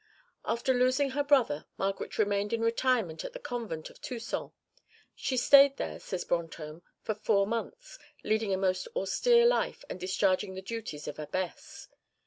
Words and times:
(1) 0.45 0.53
After 0.53 0.73
losing 0.73 1.11
her 1.11 1.23
brother, 1.23 1.67
Margaret 1.77 2.17
remained 2.17 2.53
in 2.53 2.61
retirement 2.61 3.23
at 3.23 3.33
the 3.33 3.39
convent 3.39 3.91
of 3.91 4.01
Tusson. 4.01 4.49
She 5.15 5.37
stayed 5.37 5.77
there, 5.77 5.99
says 5.99 6.25
Brantôme, 6.25 6.81
for 7.03 7.13
four 7.13 7.45
months, 7.45 7.99
leading 8.23 8.51
a 8.51 8.57
most 8.57 8.87
austere 8.95 9.45
life 9.45 9.85
and 9.91 9.99
discharging 9.99 10.55
the 10.55 10.63
duties 10.63 11.07
of 11.07 11.19
abbess. 11.19 11.87